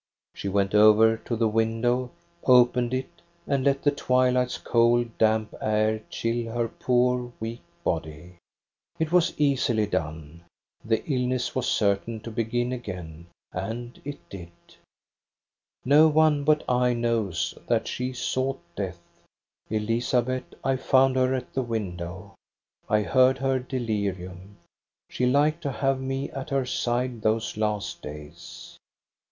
[0.33, 2.09] "She went over to the window,
[2.45, 8.37] opened it, and let the twilight's cold, damp air chill her poor, weak body."
[8.99, 10.41] It was easily done.
[10.83, 14.49] The illness was certain to begin again, and it did.
[15.85, 19.03] "No one but I knows that she sought death,
[19.69, 20.59] EBB A DOHNA'S STORY 231 Elizabeth.
[20.63, 22.33] I found her at the window.
[22.89, 24.57] I heard her delirium.
[25.11, 28.79] She liked to have me at her side those last days.